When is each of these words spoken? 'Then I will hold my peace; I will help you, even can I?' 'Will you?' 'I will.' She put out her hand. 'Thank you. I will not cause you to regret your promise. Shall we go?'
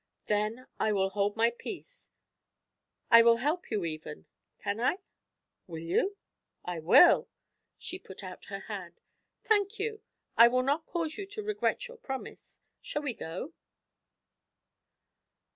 'Then 0.25 0.65
I 0.79 0.91
will 0.91 1.11
hold 1.11 1.35
my 1.35 1.51
peace; 1.51 2.09
I 3.11 3.21
will 3.21 3.37
help 3.37 3.69
you, 3.69 3.85
even 3.85 4.25
can 4.57 4.79
I?' 4.79 4.97
'Will 5.67 5.77
you?' 5.83 6.17
'I 6.65 6.79
will.' 6.79 7.29
She 7.77 7.99
put 7.99 8.23
out 8.23 8.45
her 8.45 8.61
hand. 8.61 8.99
'Thank 9.43 9.77
you. 9.77 10.01
I 10.35 10.47
will 10.47 10.63
not 10.63 10.87
cause 10.87 11.19
you 11.19 11.27
to 11.27 11.43
regret 11.43 11.87
your 11.87 11.97
promise. 11.97 12.61
Shall 12.81 13.03
we 13.03 13.13
go?' 13.13 13.53